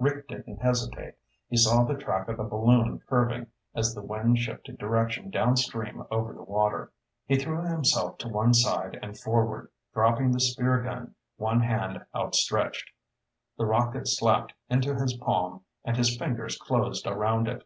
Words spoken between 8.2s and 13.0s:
one side and forward, dropping the spear gun, one hand outstretched.